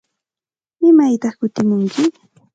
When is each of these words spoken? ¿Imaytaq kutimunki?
¿Imaytaq 0.89 1.33
kutimunki? 1.39 2.03